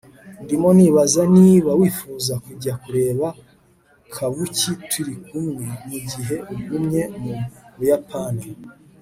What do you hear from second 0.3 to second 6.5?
ndimo nibaza niba wifuza kujya kureba kabuki turi kumwe mugihe